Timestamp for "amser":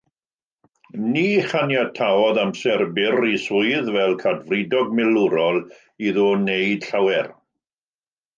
2.43-2.83